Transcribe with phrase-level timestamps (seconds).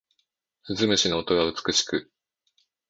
[0.63, 2.11] 鈴虫の音が美しく